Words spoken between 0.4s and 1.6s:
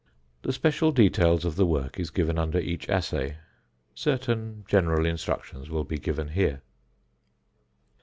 The special details of